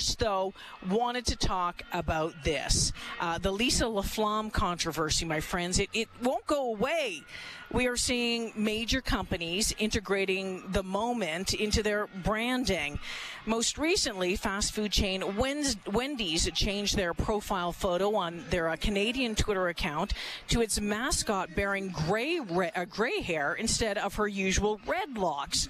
First, 0.00 0.18
though, 0.18 0.54
wanted 0.88 1.26
to 1.26 1.36
talk 1.36 1.82
about 1.92 2.32
this 2.42 2.94
uh, 3.20 3.36
the 3.36 3.50
Lisa 3.50 3.84
LaFlamme 3.84 4.50
controversy, 4.50 5.26
my 5.26 5.40
friends. 5.40 5.78
It, 5.78 5.90
it 5.92 6.08
won't 6.22 6.46
go 6.46 6.72
away 6.72 7.22
we 7.72 7.86
are 7.86 7.96
seeing 7.96 8.52
major 8.56 9.00
companies 9.00 9.72
integrating 9.78 10.62
the 10.72 10.82
moment 10.82 11.54
into 11.54 11.82
their 11.82 12.08
branding. 12.24 12.98
Most 13.46 13.78
recently, 13.78 14.36
fast 14.36 14.72
food 14.72 14.92
chain 14.92 15.22
Wendy's 15.36 16.50
changed 16.52 16.96
their 16.96 17.14
profile 17.14 17.72
photo 17.72 18.14
on 18.16 18.44
their 18.50 18.68
uh, 18.68 18.76
Canadian 18.76 19.34
Twitter 19.34 19.68
account 19.68 20.12
to 20.48 20.60
its 20.60 20.80
mascot 20.80 21.54
bearing 21.54 21.88
gray 21.88 22.40
re- 22.40 22.70
uh, 22.74 22.84
gray 22.84 23.20
hair 23.20 23.54
instead 23.54 23.96
of 23.98 24.14
her 24.16 24.28
usual 24.28 24.80
red 24.86 25.16
locks. 25.16 25.68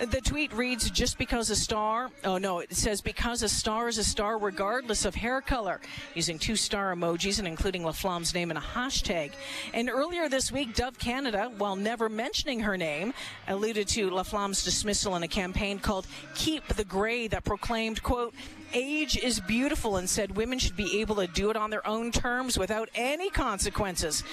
The 0.00 0.20
tweet 0.20 0.52
reads, 0.52 0.90
"Just 0.90 1.16
because 1.16 1.50
a 1.50 1.56
star." 1.56 2.10
Oh 2.24 2.38
no, 2.38 2.58
it 2.58 2.74
says 2.74 3.00
because 3.00 3.42
a 3.42 3.48
star 3.48 3.88
is 3.88 3.98
a 3.98 4.04
star 4.04 4.38
regardless 4.38 5.04
of 5.04 5.14
hair 5.14 5.40
color, 5.40 5.80
using 6.14 6.38
two 6.38 6.56
star 6.56 6.94
emojis 6.94 7.38
and 7.38 7.46
including 7.46 7.84
LaFlamme's 7.84 8.34
name 8.34 8.50
in 8.50 8.56
a 8.56 8.60
hashtag. 8.60 9.32
And 9.74 9.88
earlier 9.88 10.28
this 10.28 10.50
week, 10.50 10.74
Dove 10.74 10.98
Canada 10.98 11.41
while 11.46 11.76
never 11.76 12.08
mentioning 12.08 12.60
her 12.60 12.76
name, 12.76 13.14
alluded 13.48 13.88
to 13.88 14.10
LaFlamme's 14.10 14.64
dismissal 14.64 15.16
in 15.16 15.22
a 15.22 15.28
campaign 15.28 15.78
called 15.78 16.06
Keep 16.34 16.68
the 16.68 16.84
Gray 16.84 17.28
that 17.28 17.44
proclaimed, 17.44 18.02
quote, 18.02 18.34
age 18.74 19.16
is 19.16 19.40
beautiful 19.40 19.96
and 19.96 20.08
said 20.08 20.36
women 20.36 20.58
should 20.58 20.76
be 20.76 21.00
able 21.00 21.16
to 21.16 21.26
do 21.26 21.50
it 21.50 21.56
on 21.56 21.70
their 21.70 21.86
own 21.86 22.10
terms 22.10 22.58
without 22.58 22.88
any 22.94 23.30
consequences. 23.30 24.24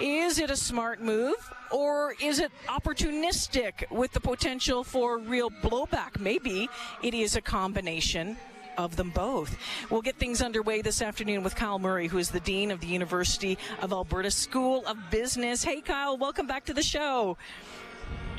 Is 0.00 0.38
it 0.38 0.50
a 0.50 0.56
smart 0.56 1.00
move 1.00 1.36
or 1.70 2.14
is 2.20 2.38
it 2.38 2.52
opportunistic 2.68 3.90
with 3.90 4.12
the 4.12 4.20
potential 4.20 4.84
for 4.84 5.18
real 5.18 5.50
blowback? 5.50 6.18
Maybe 6.18 6.68
it 7.02 7.14
is 7.14 7.36
a 7.36 7.40
combination 7.40 8.36
of 8.84 8.96
them 8.96 9.10
both. 9.10 9.56
We'll 9.90 10.02
get 10.02 10.16
things 10.16 10.42
underway 10.42 10.82
this 10.82 11.02
afternoon 11.02 11.42
with 11.42 11.54
Kyle 11.54 11.78
Murray, 11.78 12.08
who 12.08 12.18
is 12.18 12.30
the 12.30 12.40
Dean 12.40 12.70
of 12.70 12.80
the 12.80 12.86
University 12.86 13.58
of 13.80 13.92
Alberta 13.92 14.30
School 14.30 14.84
of 14.86 14.96
Business. 15.10 15.62
Hey, 15.62 15.80
Kyle, 15.80 16.16
welcome 16.16 16.46
back 16.46 16.64
to 16.66 16.74
the 16.74 16.82
show. 16.82 17.36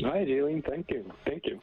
Hi, 0.02 0.26
Daleen. 0.26 0.66
Thank 0.66 0.90
you. 0.90 1.12
Thank 1.26 1.46
you. 1.46 1.60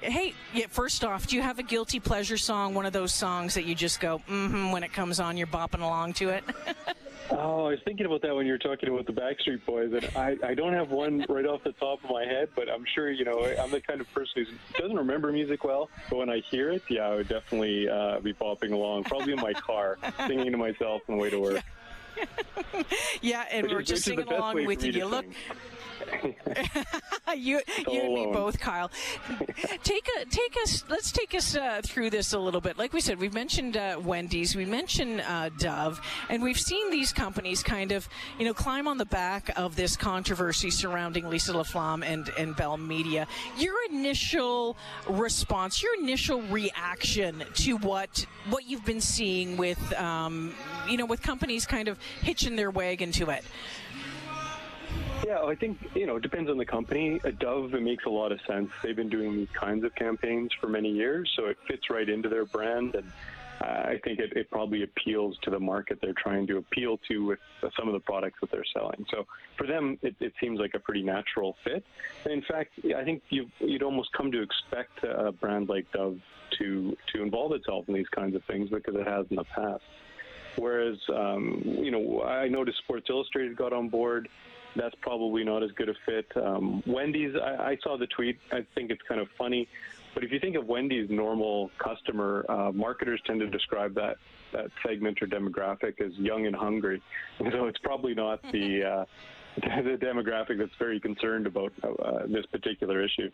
Hey, 0.00 0.34
yeah, 0.54 0.66
first 0.68 1.04
off, 1.04 1.26
do 1.26 1.36
you 1.36 1.42
have 1.42 1.58
a 1.58 1.62
guilty 1.62 2.00
pleasure 2.00 2.38
song, 2.38 2.74
one 2.74 2.86
of 2.86 2.92
those 2.92 3.12
songs 3.12 3.54
that 3.54 3.64
you 3.64 3.74
just 3.74 4.00
go, 4.00 4.18
mm-hmm, 4.28 4.72
when 4.72 4.82
it 4.82 4.94
comes 4.94 5.20
on, 5.20 5.36
you're 5.36 5.46
bopping 5.46 5.82
along 5.82 6.14
to 6.14 6.30
it? 6.30 6.44
Oh, 7.32 7.66
I 7.66 7.70
was 7.70 7.78
thinking 7.84 8.06
about 8.06 8.22
that 8.22 8.34
when 8.34 8.44
you 8.46 8.52
were 8.52 8.58
talking 8.58 8.88
about 8.88 9.06
the 9.06 9.12
Backstreet 9.12 9.64
Boys, 9.64 9.92
and 9.92 10.04
I, 10.16 10.36
I 10.42 10.54
don't 10.54 10.72
have 10.72 10.90
one 10.90 11.24
right 11.28 11.46
off 11.46 11.62
the 11.62 11.72
top 11.72 12.02
of 12.02 12.10
my 12.10 12.24
head, 12.24 12.48
but 12.56 12.68
I'm 12.68 12.84
sure 12.92 13.10
you 13.10 13.24
know 13.24 13.44
I'm 13.44 13.70
the 13.70 13.80
kind 13.80 14.00
of 14.00 14.12
person 14.12 14.46
who 14.46 14.82
doesn't 14.82 14.96
remember 14.96 15.30
music 15.30 15.62
well, 15.62 15.88
but 16.08 16.16
when 16.16 16.28
I 16.28 16.40
hear 16.50 16.70
it, 16.70 16.82
yeah, 16.88 17.02
I 17.02 17.14
would 17.14 17.28
definitely 17.28 17.88
uh, 17.88 18.18
be 18.18 18.32
popping 18.32 18.72
along, 18.72 19.04
probably 19.04 19.32
in 19.32 19.40
my 19.40 19.52
car, 19.52 19.98
singing 20.26 20.50
to 20.50 20.58
myself 20.58 21.02
on 21.08 21.16
the 21.16 21.22
way 21.22 21.30
to 21.30 21.38
work. 21.38 21.62
yeah, 23.22 23.44
and 23.50 23.62
which 23.62 23.72
we're 23.72 23.80
is, 23.80 23.88
just 23.88 24.04
singing 24.04 24.26
along 24.26 24.66
with 24.66 24.84
you. 24.84 24.92
You 24.92 25.06
look. 25.06 25.26
you, 27.36 27.60
you 27.90 28.00
and 28.00 28.14
me 28.14 28.30
both, 28.32 28.58
Kyle. 28.58 28.90
take 29.82 30.08
a 30.20 30.24
take 30.26 30.56
us. 30.62 30.84
Let's 30.88 31.12
take 31.12 31.34
us 31.34 31.56
uh, 31.56 31.80
through 31.84 32.10
this 32.10 32.32
a 32.32 32.38
little 32.38 32.60
bit. 32.60 32.78
Like 32.78 32.92
we 32.92 33.00
said, 33.00 33.18
we've 33.18 33.34
mentioned 33.34 33.76
uh, 33.76 34.00
Wendy's, 34.02 34.56
we 34.56 34.64
mentioned 34.64 35.22
uh, 35.26 35.50
Dove, 35.58 36.00
and 36.28 36.42
we've 36.42 36.58
seen 36.58 36.90
these 36.90 37.12
companies 37.12 37.62
kind 37.62 37.92
of, 37.92 38.08
you 38.38 38.44
know, 38.44 38.54
climb 38.54 38.88
on 38.88 38.98
the 38.98 39.06
back 39.06 39.50
of 39.56 39.76
this 39.76 39.96
controversy 39.96 40.70
surrounding 40.70 41.28
Lisa 41.28 41.52
LaFlamme 41.52 42.04
and 42.04 42.30
and 42.38 42.56
Bell 42.56 42.76
Media. 42.76 43.26
Your 43.58 43.74
initial 43.90 44.76
response, 45.08 45.82
your 45.82 45.94
initial 46.00 46.42
reaction 46.42 47.44
to 47.54 47.76
what 47.78 48.26
what 48.48 48.68
you've 48.68 48.84
been 48.84 49.00
seeing 49.00 49.56
with, 49.56 49.92
um, 49.94 50.54
you 50.88 50.96
know, 50.96 51.06
with 51.06 51.22
companies 51.22 51.66
kind 51.66 51.88
of 51.88 51.98
hitching 52.22 52.56
their 52.56 52.70
wagon 52.70 53.12
to 53.12 53.30
it. 53.30 53.44
Yeah, 55.24 55.42
I 55.42 55.54
think 55.54 55.78
you 55.94 56.06
know 56.06 56.16
it 56.16 56.22
depends 56.22 56.50
on 56.50 56.56
the 56.56 56.64
company. 56.64 57.20
A 57.24 57.32
Dove 57.32 57.74
it 57.74 57.82
makes 57.82 58.04
a 58.06 58.10
lot 58.10 58.32
of 58.32 58.40
sense. 58.46 58.70
They've 58.82 58.96
been 58.96 59.10
doing 59.10 59.36
these 59.36 59.50
kinds 59.50 59.84
of 59.84 59.94
campaigns 59.94 60.50
for 60.60 60.68
many 60.68 60.90
years, 60.90 61.30
so 61.36 61.46
it 61.46 61.58
fits 61.68 61.90
right 61.90 62.08
into 62.08 62.28
their 62.28 62.46
brand, 62.46 62.94
and 62.94 63.12
uh, 63.60 63.64
I 63.64 64.00
think 64.02 64.18
it, 64.18 64.32
it 64.34 64.50
probably 64.50 64.82
appeals 64.82 65.36
to 65.42 65.50
the 65.50 65.60
market 65.60 65.98
they're 66.00 66.14
trying 66.14 66.46
to 66.46 66.56
appeal 66.56 66.98
to 67.10 67.26
with 67.26 67.38
some 67.78 67.86
of 67.86 67.92
the 67.92 68.00
products 68.00 68.38
that 68.40 68.50
they're 68.50 68.64
selling. 68.72 69.04
So 69.10 69.26
for 69.58 69.66
them, 69.66 69.98
it, 70.00 70.14
it 70.20 70.32
seems 70.40 70.58
like 70.58 70.72
a 70.74 70.78
pretty 70.78 71.02
natural 71.02 71.56
fit. 71.64 71.84
And 72.24 72.32
in 72.32 72.42
fact, 72.42 72.72
I 72.96 73.04
think 73.04 73.22
you 73.28 73.46
you'd 73.58 73.82
almost 73.82 74.12
come 74.14 74.32
to 74.32 74.40
expect 74.40 75.04
a 75.04 75.32
brand 75.32 75.68
like 75.68 75.90
Dove 75.92 76.18
to 76.58 76.96
to 77.14 77.22
involve 77.22 77.52
itself 77.52 77.84
in 77.88 77.94
these 77.94 78.08
kinds 78.08 78.34
of 78.34 78.42
things 78.44 78.70
because 78.70 78.94
it 78.94 79.06
has 79.06 79.26
in 79.28 79.36
the 79.36 79.44
past. 79.44 79.82
Whereas, 80.56 80.98
um, 81.14 81.62
you 81.64 81.90
know, 81.90 82.22
I 82.22 82.48
noticed 82.48 82.78
Sports 82.78 83.06
Illustrated 83.08 83.56
got 83.56 83.72
on 83.72 83.88
board 83.88 84.28
that's 84.76 84.94
probably 85.00 85.44
not 85.44 85.62
as 85.62 85.70
good 85.72 85.88
a 85.88 85.94
fit. 86.06 86.26
Um, 86.36 86.82
Wendy's, 86.86 87.34
I, 87.36 87.70
I, 87.70 87.78
saw 87.82 87.96
the 87.96 88.06
tweet. 88.06 88.38
I 88.52 88.64
think 88.74 88.90
it's 88.90 89.02
kind 89.08 89.20
of 89.20 89.28
funny. 89.36 89.68
But 90.14 90.24
if 90.24 90.32
you 90.32 90.40
think 90.40 90.56
of 90.56 90.66
Wendy's 90.66 91.08
normal 91.10 91.70
customer, 91.78 92.44
uh, 92.48 92.72
marketers 92.72 93.20
tend 93.26 93.40
to 93.40 93.46
describe 93.46 93.94
that, 93.94 94.16
that 94.52 94.70
segment 94.86 95.22
or 95.22 95.26
demographic 95.26 96.00
as 96.00 96.12
young 96.14 96.46
and 96.46 96.54
hungry. 96.54 97.02
So 97.52 97.66
it's 97.66 97.78
probably 97.78 98.14
not 98.14 98.42
the, 98.52 98.84
uh, 98.84 99.04
the 99.56 99.98
demographic 100.00 100.58
that's 100.58 100.74
very 100.78 101.00
concerned 101.00 101.46
about 101.46 101.72
uh, 101.82 102.26
this 102.26 102.46
particular 102.46 103.02
issue. 103.02 103.30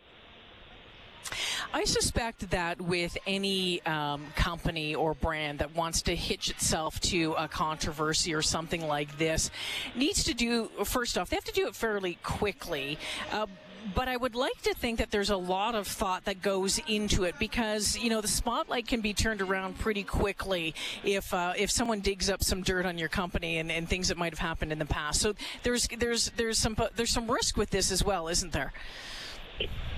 I 1.72 1.84
suspect 1.84 2.50
that 2.50 2.80
with 2.80 3.16
any 3.26 3.84
um, 3.84 4.26
company 4.36 4.94
or 4.94 5.14
brand 5.14 5.58
that 5.58 5.74
wants 5.74 6.02
to 6.02 6.16
hitch 6.16 6.50
itself 6.50 7.00
to 7.00 7.34
a 7.36 7.48
controversy 7.48 8.34
or 8.34 8.42
something 8.42 8.86
like 8.86 9.18
this, 9.18 9.50
needs 9.94 10.24
to 10.24 10.34
do, 10.34 10.66
first 10.84 11.18
off, 11.18 11.30
they 11.30 11.36
have 11.36 11.44
to 11.44 11.52
do 11.52 11.66
it 11.66 11.74
fairly 11.74 12.18
quickly. 12.22 12.98
Uh, 13.32 13.46
but 13.94 14.08
I 14.08 14.16
would 14.16 14.34
like 14.34 14.60
to 14.62 14.74
think 14.74 14.98
that 14.98 15.10
there's 15.10 15.30
a 15.30 15.36
lot 15.36 15.74
of 15.74 15.86
thought 15.86 16.24
that 16.24 16.42
goes 16.42 16.80
into 16.88 17.24
it 17.24 17.38
because 17.38 17.96
you 17.96 18.10
know 18.10 18.20
the 18.20 18.28
spotlight 18.28 18.88
can 18.88 19.00
be 19.00 19.14
turned 19.14 19.40
around 19.40 19.78
pretty 19.78 20.02
quickly 20.02 20.74
if 21.04 21.32
uh, 21.32 21.52
if 21.56 21.70
someone 21.70 22.00
digs 22.00 22.28
up 22.28 22.42
some 22.42 22.62
dirt 22.62 22.86
on 22.86 22.98
your 22.98 23.08
company 23.08 23.58
and, 23.58 23.70
and 23.70 23.88
things 23.88 24.08
that 24.08 24.16
might 24.16 24.32
have 24.32 24.40
happened 24.40 24.72
in 24.72 24.78
the 24.78 24.86
past. 24.86 25.20
So 25.20 25.34
there's 25.62 25.86
there's 25.98 26.30
there's 26.30 26.58
some 26.58 26.76
there's 26.96 27.10
some 27.10 27.30
risk 27.30 27.56
with 27.56 27.70
this 27.70 27.92
as 27.92 28.02
well, 28.02 28.28
isn't 28.28 28.52
there? 28.52 28.72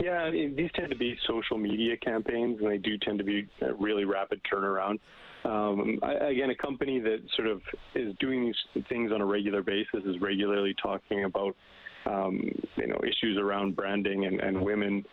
Yeah, 0.00 0.30
these 0.30 0.70
tend 0.74 0.90
to 0.90 0.96
be 0.96 1.16
social 1.26 1.58
media 1.58 1.96
campaigns, 1.96 2.60
and 2.60 2.70
they 2.70 2.78
do 2.78 2.96
tend 2.98 3.18
to 3.18 3.24
be 3.24 3.48
a 3.62 3.74
really 3.74 4.04
rapid 4.04 4.40
turnaround. 4.50 5.00
Um, 5.44 5.98
I, 6.02 6.12
again, 6.28 6.50
a 6.50 6.54
company 6.54 7.00
that 7.00 7.18
sort 7.36 7.48
of 7.48 7.60
is 7.94 8.14
doing 8.20 8.44
these 8.46 8.84
things 8.88 9.12
on 9.12 9.20
a 9.20 9.26
regular 9.26 9.62
basis 9.62 10.04
is 10.04 10.20
regularly 10.20 10.74
talking 10.80 11.24
about 11.24 11.56
um, 12.06 12.40
you 12.76 12.86
know 12.86 12.98
issues 13.02 13.38
around 13.38 13.76
branding 13.76 14.26
and, 14.26 14.40
and 14.40 14.62
women 14.62 15.04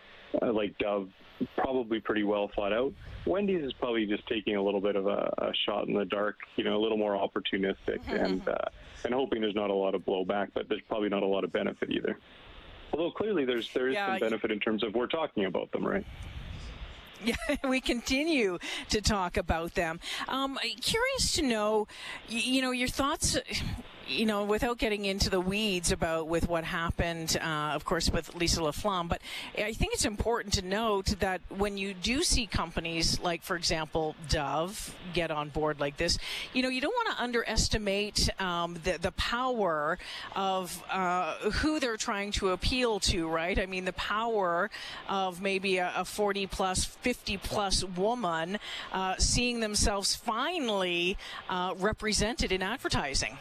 uh, 0.42 0.52
like 0.52 0.76
Dove 0.78 1.08
probably 1.56 2.00
pretty 2.00 2.22
well 2.22 2.50
thought 2.54 2.72
out. 2.72 2.92
Wendy's 3.26 3.64
is 3.64 3.72
probably 3.74 4.06
just 4.06 4.26
taking 4.28 4.56
a 4.56 4.62
little 4.62 4.80
bit 4.80 4.96
of 4.96 5.06
a, 5.06 5.32
a 5.38 5.52
shot 5.66 5.88
in 5.88 5.94
the 5.94 6.04
dark, 6.04 6.36
you 6.56 6.64
know, 6.64 6.76
a 6.76 6.80
little 6.80 6.96
more 6.96 7.12
opportunistic 7.12 8.00
and 8.08 8.46
uh, 8.48 8.54
and 9.04 9.12
hoping 9.14 9.40
there's 9.40 9.54
not 9.54 9.70
a 9.70 9.74
lot 9.74 9.94
of 9.94 10.02
blowback, 10.02 10.48
but 10.54 10.68
there's 10.68 10.82
probably 10.88 11.08
not 11.08 11.22
a 11.22 11.26
lot 11.26 11.44
of 11.44 11.52
benefit 11.52 11.90
either. 11.90 12.18
Although 12.92 13.10
clearly 13.10 13.44
there's 13.44 13.72
there 13.72 13.88
is 13.88 13.94
yeah, 13.94 14.12
some 14.12 14.20
benefit 14.20 14.50
in 14.50 14.60
terms 14.60 14.82
of 14.82 14.94
we're 14.94 15.06
talking 15.06 15.44
about 15.44 15.72
them, 15.72 15.86
right? 15.86 16.04
Yeah, 17.24 17.34
we 17.66 17.80
continue 17.80 18.58
to 18.90 19.00
talk 19.00 19.38
about 19.38 19.74
them. 19.74 20.00
Um, 20.28 20.58
curious 20.82 21.32
to 21.36 21.42
know, 21.42 21.88
you 22.28 22.60
know, 22.60 22.72
your 22.72 22.88
thoughts 22.88 23.38
you 24.08 24.26
know, 24.26 24.44
without 24.44 24.78
getting 24.78 25.04
into 25.04 25.30
the 25.30 25.40
weeds 25.40 25.90
about 25.90 26.28
with 26.28 26.48
what 26.48 26.64
happened, 26.64 27.36
uh, 27.42 27.72
of 27.74 27.84
course, 27.84 28.10
with 28.10 28.34
Lisa 28.34 28.60
LaFlamme, 28.60 29.08
but 29.08 29.20
I 29.58 29.72
think 29.72 29.94
it's 29.94 30.04
important 30.04 30.54
to 30.54 30.62
note 30.62 31.06
that 31.20 31.40
when 31.48 31.76
you 31.76 31.94
do 31.94 32.22
see 32.22 32.46
companies 32.46 33.20
like, 33.20 33.42
for 33.42 33.56
example, 33.56 34.14
Dove 34.28 34.94
get 35.12 35.30
on 35.30 35.48
board 35.48 35.80
like 35.80 35.96
this, 35.96 36.18
you 36.52 36.62
know, 36.62 36.68
you 36.68 36.80
don't 36.80 36.94
want 36.94 37.16
to 37.16 37.22
underestimate 37.22 38.28
um, 38.40 38.78
the 38.84 38.98
the 38.98 39.12
power 39.12 39.98
of 40.34 40.82
uh, 40.90 41.34
who 41.50 41.80
they're 41.80 41.96
trying 41.96 42.30
to 42.32 42.50
appeal 42.50 43.00
to, 43.00 43.28
right? 43.28 43.58
I 43.58 43.66
mean, 43.66 43.84
the 43.84 43.92
power 43.92 44.70
of 45.08 45.40
maybe 45.40 45.78
a, 45.78 45.92
a 45.96 46.04
40 46.04 46.46
plus, 46.46 46.84
50 46.84 47.36
plus 47.38 47.84
woman 47.84 48.58
uh, 48.92 49.14
seeing 49.18 49.60
themselves 49.60 50.14
finally 50.14 51.16
uh, 51.48 51.74
represented 51.76 52.52
in 52.52 52.62
advertising. 52.62 53.36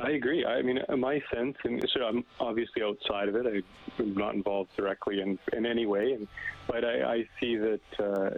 I 0.00 0.10
agree. 0.10 0.44
I 0.44 0.62
mean, 0.62 0.78
my 0.96 1.20
sense, 1.34 1.56
and 1.64 1.84
so 1.92 2.04
I'm 2.04 2.24
obviously 2.38 2.82
outside 2.82 3.28
of 3.28 3.34
it. 3.34 3.64
I'm 3.98 4.14
not 4.14 4.34
involved 4.34 4.70
directly 4.76 5.20
in, 5.20 5.38
in 5.52 5.66
any 5.66 5.86
way, 5.86 6.12
and, 6.12 6.28
but 6.68 6.84
I, 6.84 7.02
I 7.02 7.28
see 7.40 7.56
that 7.56 7.80
uh, 7.98 8.30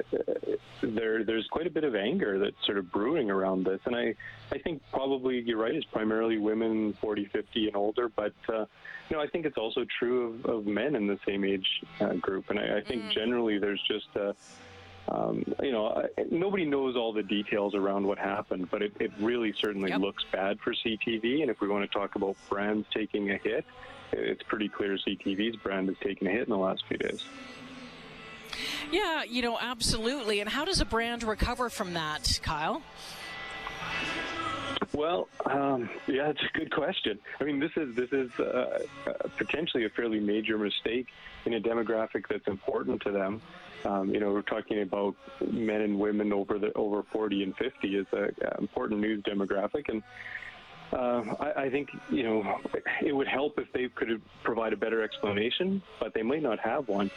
there 0.83 1.23
there's 1.23 1.47
quite 1.51 1.67
a 1.67 1.71
bit 1.71 1.85
of 1.85 1.95
anger 1.95 2.39
that's 2.39 2.57
sort 2.65 2.79
of 2.79 2.91
brewing 2.91 3.31
around 3.31 3.65
this, 3.65 3.81
and 3.85 3.95
I 3.95 4.15
I 4.51 4.59
think 4.59 4.81
probably 4.91 5.41
you're 5.41 5.59
right. 5.59 5.75
It's 5.75 5.87
primarily 5.87 6.39
women 6.39 6.95
40, 7.01 7.27
50, 7.27 7.67
and 7.67 7.77
older, 7.77 8.09
but 8.09 8.33
uh, 8.49 8.65
you 9.11 9.17
know 9.17 9.21
I 9.21 9.27
think 9.27 9.45
it's 9.45 9.59
also 9.59 9.85
true 9.99 10.41
of, 10.45 10.47
of 10.47 10.67
men 10.67 10.97
in 10.97 11.07
the 11.07 11.19
same 11.27 11.45
age 11.45 11.67
uh, 12.01 12.15
group, 12.15 12.49
and 12.49 12.59
I, 12.59 12.79
I 12.79 12.81
think 12.81 13.03
mm. 13.03 13.13
generally 13.13 13.59
there's 13.59 13.83
just 13.87 14.09
a 14.17 14.35
um, 15.11 15.45
you 15.63 15.73
know, 15.73 16.07
nobody 16.31 16.65
knows 16.65 16.97
all 16.97 17.13
the 17.13 17.23
details 17.23 17.75
around 17.75 18.07
what 18.07 18.19
happened, 18.19 18.69
but 18.71 18.81
it, 18.83 18.93
it 19.01 19.11
really 19.19 19.53
certainly 19.61 19.91
yep. 19.91 20.01
looks 20.01 20.25
bad 20.31 20.61
for 20.61 20.73
CTV. 20.73 21.43
And 21.43 21.51
if 21.51 21.61
we 21.61 21.69
want 21.69 21.91
to 21.91 21.99
talk 21.99 22.15
about 22.15 22.37
brands 22.49 22.87
taking 22.95 23.31
a 23.31 23.37
hit, 23.37 23.65
it's 24.13 24.43
pretty 24.45 24.69
clear 24.69 24.97
CTV's 24.97 25.57
brand 25.57 25.89
has 25.89 25.97
taken 25.99 26.27
a 26.27 26.31
hit 26.31 26.43
in 26.43 26.51
the 26.51 26.59
last 26.59 26.85
few 26.87 26.97
days. 26.97 27.25
Yeah, 28.91 29.25
you 29.25 29.43
know, 29.43 29.59
absolutely. 29.61 30.41
And 30.41 30.49
how 30.49 30.65
does 30.65 30.81
a 30.81 30.85
brand 30.85 31.23
recover 31.23 31.71
from 31.71 31.95
that, 31.95 32.41
Kyle? 32.43 32.83
Well, 34.93 35.29
um, 35.47 35.89
yeah, 36.09 36.31
it's 36.31 36.43
a 36.43 36.59
good 36.59 36.73
question. 36.73 37.19
I 37.41 37.45
mean, 37.45 37.61
this 37.61 37.71
is 37.77 37.95
this 37.95 38.11
is 38.11 38.31
uh, 38.41 38.87
uh, 39.07 39.13
potentially 39.37 39.85
a 39.85 39.91
fairly 39.91 40.19
major 40.19 40.59
mistake 40.59 41.07
in 41.45 41.55
a 41.55 41.61
demographic 41.61 42.25
that's 42.29 42.47
important 42.49 43.01
to 43.03 43.13
them. 43.13 43.41
Um, 43.85 44.13
you 44.13 44.21
know, 44.21 44.33
we're 44.33 44.43
talking 44.43 44.83
about 44.83 45.15
men 45.49 45.81
and 45.83 45.99
women 45.99 46.33
over 46.33 46.59
the 46.59 46.73
over 46.75 47.05
40 47.05 47.45
and 47.45 47.57
50 47.57 47.97
is 47.97 48.07
an 48.13 48.35
important 48.59 49.01
news 49.01 49.23
demographic, 49.23 49.89
and 49.89 50.03
uh, 50.93 51.35
I, 51.39 51.63
I, 51.63 51.71
think 51.71 51.91
you 52.11 52.25
know 52.25 52.61
it 53.01 53.13
would 53.13 53.29
help 53.29 53.61
if 53.61 53.73
they 53.73 53.89
could 53.89 54.21
provide 54.43 54.73
a 54.73 54.77
better 54.77 55.03
explanation, 55.03 55.83
but 56.01 56.15
they 56.15 56.23
might 56.23 56.43
not 56.43 56.59
have 56.59 56.89
one. 56.89 57.11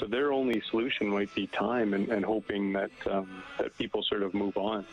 So 0.00 0.06
their 0.06 0.32
only 0.32 0.60
solution 0.70 1.08
might 1.08 1.32
be 1.34 1.46
time 1.46 1.94
and, 1.94 2.08
and 2.08 2.24
hoping 2.24 2.72
that 2.72 2.90
um, 3.08 3.42
that 3.58 3.76
people 3.78 4.02
sort 4.02 4.22
of 4.22 4.34
move 4.34 4.56
on. 4.56 4.84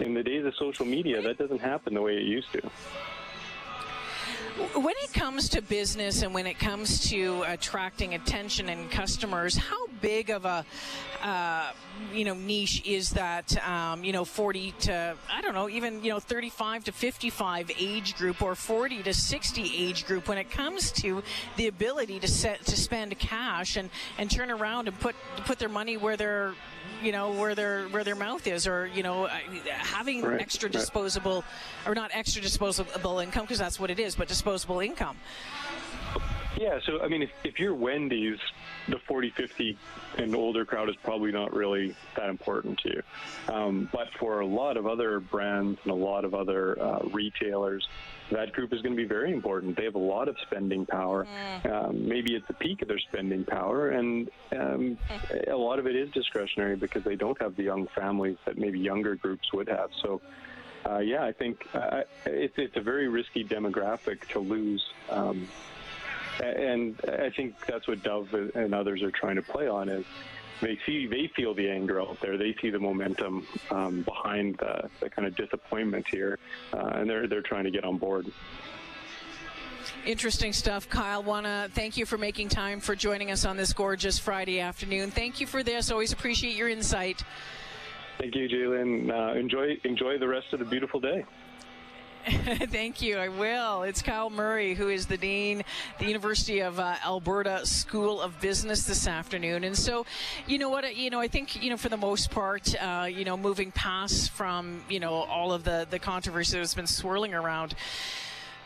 In 0.00 0.14
the 0.14 0.22
days 0.22 0.44
of 0.46 0.54
social 0.58 0.86
media, 0.86 1.20
that 1.22 1.38
doesn't 1.38 1.60
happen 1.60 1.94
the 1.94 2.00
way 2.00 2.14
it 2.14 2.24
used 2.24 2.50
to. 2.52 2.70
When 4.56 4.94
it 5.02 5.12
comes 5.12 5.48
to 5.50 5.62
business 5.62 6.22
and 6.22 6.34
when 6.34 6.46
it 6.46 6.58
comes 6.58 7.08
to 7.10 7.44
attracting 7.46 8.14
attention 8.14 8.68
and 8.68 8.90
customers, 8.90 9.56
how 9.56 9.86
big 10.00 10.30
of 10.30 10.44
a 10.44 10.64
uh, 11.22 11.70
you 12.12 12.24
know 12.24 12.34
niche 12.34 12.82
is 12.86 13.10
that 13.10 13.56
um, 13.68 14.02
you 14.04 14.12
know 14.12 14.24
40 14.24 14.72
to 14.80 15.16
I 15.30 15.42
don't 15.42 15.54
know 15.54 15.68
even 15.68 16.02
you 16.02 16.10
know 16.10 16.18
35 16.18 16.84
to 16.84 16.92
55 16.92 17.70
age 17.78 18.16
group 18.16 18.42
or 18.42 18.54
40 18.54 19.02
to 19.02 19.12
60 19.12 19.72
age 19.76 20.06
group 20.06 20.28
when 20.28 20.38
it 20.38 20.50
comes 20.50 20.92
to 20.92 21.22
the 21.56 21.66
ability 21.68 22.20
to 22.20 22.28
set 22.28 22.64
to 22.66 22.76
spend 22.76 23.18
cash 23.18 23.76
and 23.76 23.90
and 24.18 24.30
turn 24.30 24.50
around 24.50 24.88
and 24.88 24.98
put 24.98 25.14
put 25.44 25.58
their 25.58 25.68
money 25.68 25.96
where 25.96 26.16
their 26.16 26.54
you 27.02 27.12
know 27.12 27.32
where 27.32 27.54
their 27.54 27.84
where 27.88 28.04
their 28.04 28.14
mouth 28.14 28.46
is 28.46 28.66
or 28.66 28.86
you 28.86 29.02
know 29.02 29.26
having 29.66 30.22
right. 30.22 30.40
extra 30.40 30.70
disposable 30.70 31.44
or 31.86 31.94
not 31.94 32.10
extra 32.14 32.40
disposable 32.40 33.18
income 33.18 33.42
because 33.42 33.58
that's 33.58 33.78
what 33.78 33.90
it 33.90 33.98
is 33.98 34.14
but 34.14 34.28
disposable 34.40 34.80
income 34.80 35.18
yeah 36.56 36.80
so 36.86 37.02
i 37.02 37.08
mean 37.08 37.20
if, 37.20 37.30
if 37.44 37.60
you're 37.60 37.74
wendy's 37.74 38.38
the 38.88 38.98
40 39.06 39.28
50 39.36 39.76
and 40.16 40.34
older 40.34 40.64
crowd 40.64 40.88
is 40.88 40.96
probably 41.04 41.30
not 41.30 41.52
really 41.52 41.94
that 42.16 42.30
important 42.30 42.78
to 42.78 42.88
you 42.88 43.02
um, 43.54 43.86
but 43.92 44.08
for 44.18 44.40
a 44.40 44.46
lot 44.46 44.78
of 44.78 44.86
other 44.86 45.20
brands 45.20 45.78
and 45.82 45.92
a 45.92 45.94
lot 45.94 46.24
of 46.24 46.32
other 46.34 46.80
uh, 46.80 47.00
retailers 47.12 47.86
that 48.30 48.52
group 48.52 48.72
is 48.72 48.80
going 48.80 48.94
to 48.94 48.96
be 48.96 49.08
very 49.08 49.32
important. 49.32 49.76
They 49.76 49.84
have 49.84 49.96
a 49.96 49.98
lot 49.98 50.28
of 50.28 50.36
spending 50.42 50.86
power. 50.86 51.26
Mm. 51.64 51.72
Um, 51.72 52.08
maybe 52.08 52.36
at 52.36 52.46
the 52.46 52.54
peak 52.54 52.80
of 52.82 52.86
their 52.88 52.98
spending 52.98 53.44
power, 53.44 53.90
and 53.90 54.30
um, 54.52 54.98
a 55.48 55.56
lot 55.56 55.80
of 55.80 55.86
it 55.86 55.96
is 55.96 56.10
discretionary 56.12 56.76
because 56.76 57.02
they 57.02 57.16
don't 57.16 57.40
have 57.42 57.56
the 57.56 57.64
young 57.64 57.88
families 57.88 58.36
that 58.46 58.56
maybe 58.56 58.78
younger 58.78 59.16
groups 59.16 59.52
would 59.52 59.68
have. 59.68 59.90
So, 60.00 60.20
uh, 60.86 60.98
yeah, 60.98 61.24
I 61.24 61.32
think 61.32 61.66
uh, 61.74 62.02
it's, 62.26 62.54
it's 62.56 62.76
a 62.76 62.80
very 62.80 63.08
risky 63.08 63.44
demographic 63.44 64.26
to 64.28 64.38
lose. 64.38 64.92
Um, 65.08 65.48
and 66.40 66.98
I 67.06 67.30
think 67.30 67.54
that's 67.66 67.86
what 67.86 68.02
Dove 68.02 68.32
and 68.54 68.74
others 68.74 69.02
are 69.02 69.10
trying 69.10 69.36
to 69.36 69.42
play 69.42 69.68
on 69.68 69.88
is 69.88 70.06
they 70.60 70.78
see 70.86 71.06
they 71.06 71.30
feel 71.34 71.54
the 71.54 71.68
anger 71.68 72.00
out 72.00 72.20
there. 72.20 72.36
They 72.36 72.54
see 72.60 72.70
the 72.70 72.78
momentum 72.78 73.46
um, 73.70 74.02
behind 74.02 74.56
the, 74.58 74.90
the, 75.00 75.10
kind 75.10 75.26
of 75.26 75.34
disappointment 75.34 76.06
here, 76.08 76.38
uh, 76.72 76.92
and 76.94 77.08
they're 77.08 77.26
they're 77.26 77.42
trying 77.42 77.64
to 77.64 77.70
get 77.70 77.84
on 77.84 77.98
board. 77.98 78.26
Interesting 80.06 80.52
stuff, 80.52 80.88
Kyle. 80.88 81.22
Wanna 81.22 81.68
thank 81.72 81.96
you 81.96 82.06
for 82.06 82.18
making 82.18 82.48
time 82.48 82.80
for 82.80 82.94
joining 82.94 83.30
us 83.30 83.44
on 83.44 83.56
this 83.56 83.72
gorgeous 83.72 84.18
Friday 84.18 84.60
afternoon. 84.60 85.10
Thank 85.10 85.40
you 85.40 85.46
for 85.46 85.62
this. 85.62 85.90
Always 85.90 86.12
appreciate 86.12 86.56
your 86.56 86.68
insight. 86.68 87.22
Thank 88.20 88.34
you, 88.34 88.50
Jalen. 88.50 89.10
Uh, 89.10 89.38
enjoy 89.38 89.78
enjoy 89.84 90.18
the 90.18 90.28
rest 90.28 90.52
of 90.52 90.58
the 90.58 90.66
beautiful 90.66 91.00
day. 91.00 91.24
Thank 92.26 93.00
you. 93.00 93.16
I 93.16 93.28
will. 93.28 93.82
It's 93.82 94.02
Kyle 94.02 94.28
Murray, 94.28 94.74
who 94.74 94.90
is 94.90 95.06
the 95.06 95.16
dean, 95.16 95.62
the 95.98 96.04
University 96.04 96.60
of 96.60 96.78
uh, 96.78 96.96
Alberta 97.02 97.64
School 97.64 98.20
of 98.20 98.38
Business 98.42 98.82
this 98.82 99.06
afternoon. 99.06 99.64
And 99.64 99.74
so, 99.74 100.04
you 100.46 100.58
know 100.58 100.68
what? 100.68 100.94
You 100.94 101.08
know, 101.08 101.18
I 101.18 101.28
think 101.28 101.62
you 101.62 101.70
know 101.70 101.78
for 101.78 101.88
the 101.88 101.96
most 101.96 102.30
part, 102.30 102.74
uh, 102.74 103.08
you 103.10 103.24
know, 103.24 103.38
moving 103.38 103.72
past 103.72 104.32
from 104.32 104.82
you 104.90 105.00
know 105.00 105.14
all 105.14 105.54
of 105.54 105.64
the 105.64 105.86
the 105.88 105.98
controversy 105.98 106.58
that's 106.58 106.74
been 106.74 106.86
swirling 106.86 107.32
around 107.32 107.74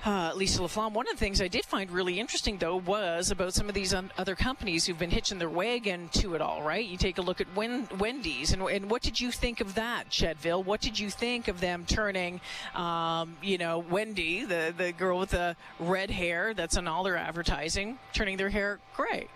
uh, 0.05 0.33
Lisa 0.35 0.61
LaFlamme. 0.61 0.93
One 0.93 1.07
of 1.09 1.15
the 1.15 1.19
things 1.19 1.41
I 1.41 1.49
did 1.49 1.65
find 1.65 1.91
really 1.91 2.21
interesting, 2.21 2.59
though, 2.59 2.77
was 2.77 3.31
about 3.31 3.55
some 3.55 3.69
of 3.69 3.75
these 3.75 3.95
un- 3.95 4.13
other 4.19 4.35
companies 4.35 4.85
who've 4.85 4.99
been 4.99 5.11
hitching 5.11 5.39
their 5.39 5.49
wagon 5.49 6.11
to 6.15 6.35
it 6.35 6.43
all, 6.43 6.63
right? 6.63 6.85
You 6.85 6.99
take 6.99 7.19
a 7.19 7.23
look 7.23 7.41
at 7.41 7.47
Wen- 7.57 7.89
Wendy's, 7.99 8.53
and, 8.53 8.63
and 8.63 8.91
what 8.91 9.03
did 9.03 9.21
you 9.21 9.31
think 9.31 9.61
of 9.61 9.75
that, 9.75 10.11
Chedville? 10.11 10.63
What 10.63 10.81
did 10.81 10.99
you 10.99 11.09
think 11.09 11.49
of 11.49 11.61
them 11.61 11.85
turning, 11.87 12.41
um, 12.75 13.37
you 13.43 13.57
know, 13.57 13.79
Wendy, 13.79 14.45
the, 14.45 14.75
the 14.77 14.93
girl 14.93 15.21
with 15.21 15.31
the 15.31 15.57
red 15.81 16.11
hair 16.11 16.53
that's 16.53 16.77
on 16.77 16.87
all 16.87 17.03
their 17.03 17.17
advertising, 17.17 17.99
turning 18.13 18.37
their 18.37 18.51
hair 18.51 18.81
gray? 18.95 19.29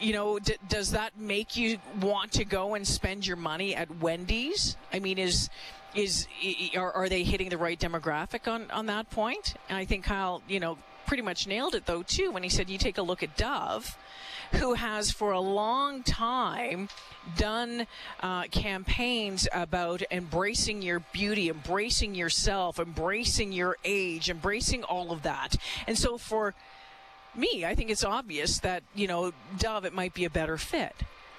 you 0.00 0.12
know, 0.12 0.38
d- 0.38 0.54
does 0.68 0.92
that 0.92 1.18
make 1.18 1.56
you 1.56 1.78
want 2.00 2.30
to 2.30 2.44
go 2.44 2.76
and 2.76 2.86
spend 2.86 3.26
your 3.26 3.36
money 3.36 3.74
at 3.74 3.98
Wendy's? 3.98 4.76
I 4.92 5.00
mean, 5.00 5.18
is 5.18 5.50
is 5.94 6.26
are, 6.76 6.92
are 6.92 7.08
they 7.08 7.22
hitting 7.22 7.48
the 7.48 7.58
right 7.58 7.78
demographic 7.78 8.50
on 8.50 8.70
on 8.70 8.86
that 8.86 9.10
point? 9.10 9.54
And 9.68 9.78
I 9.78 9.84
think 9.84 10.04
Kyle, 10.04 10.42
you 10.48 10.60
know, 10.60 10.78
pretty 11.06 11.22
much 11.22 11.46
nailed 11.46 11.74
it 11.74 11.86
though 11.86 12.02
too 12.02 12.30
when 12.30 12.42
he 12.42 12.48
said 12.48 12.68
you 12.68 12.78
take 12.78 12.98
a 12.98 13.02
look 13.02 13.22
at 13.22 13.36
Dove, 13.36 13.96
who 14.52 14.74
has 14.74 15.10
for 15.10 15.32
a 15.32 15.40
long 15.40 16.02
time 16.02 16.88
done 17.36 17.86
uh, 18.20 18.42
campaigns 18.44 19.48
about 19.52 20.02
embracing 20.10 20.82
your 20.82 21.00
beauty, 21.12 21.48
embracing 21.48 22.14
yourself, 22.14 22.78
embracing 22.78 23.52
your 23.52 23.76
age, 23.84 24.30
embracing 24.30 24.82
all 24.84 25.12
of 25.12 25.22
that. 25.22 25.56
And 25.86 25.96
so 25.96 26.18
for 26.18 26.54
me, 27.34 27.64
I 27.64 27.74
think 27.74 27.90
it's 27.90 28.04
obvious 28.04 28.58
that, 28.60 28.82
you 28.94 29.06
know, 29.06 29.32
Dove, 29.58 29.84
it 29.84 29.94
might 29.94 30.14
be 30.14 30.24
a 30.24 30.30
better 30.30 30.56
fit. 30.58 30.94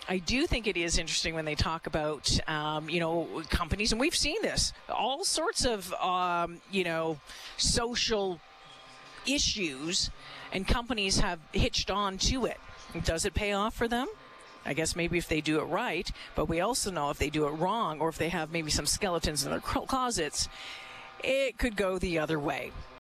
I 0.08 0.18
do 0.18 0.48
think 0.48 0.66
it 0.66 0.78
is 0.78 0.98
interesting 0.98 1.36
when 1.36 1.46
they 1.46 1.56
talk 1.56 1.86
about, 1.86 2.40
um, 2.50 2.90
you 2.90 3.00
know, 3.00 3.44
companies, 3.50 3.92
and 3.92 4.02
we've 4.02 4.16
seen 4.16 4.42
this, 4.42 4.74
all 4.88 5.24
sorts 5.24 5.66
of, 5.66 5.94
um, 5.94 6.62
you 6.72 6.84
know, 6.84 7.20
social 7.58 8.40
issues, 9.28 10.10
and 10.52 10.68
companies 10.68 11.20
have 11.20 11.40
hitched 11.52 11.92
on 11.92 12.18
to 12.18 12.46
it. 12.46 12.58
Does 13.04 13.26
it 13.26 13.36
pay 13.36 13.54
off 13.54 13.76
for 13.76 13.88
them? 13.88 14.08
I 14.66 14.74
guess 14.74 14.96
maybe 14.96 15.18
if 15.18 15.28
they 15.28 15.42
do 15.42 15.60
it 15.60 15.66
right, 15.66 16.10
but 16.36 16.46
we 16.46 16.60
also 16.60 16.92
know 16.92 17.10
if 17.10 17.18
they 17.18 17.30
do 17.30 17.48
it 17.48 17.52
wrong 17.52 18.00
or 18.00 18.10
if 18.10 18.18
they 18.18 18.30
have 18.30 18.52
maybe 18.52 18.72
some 18.72 18.86
skeletons 18.86 19.44
in 19.44 19.52
their 19.52 19.60
closets, 19.60 20.50
it 21.24 21.58
could 21.58 21.76
go 21.76 21.98
the 21.98 22.20
other 22.20 22.40
way. 22.40 22.72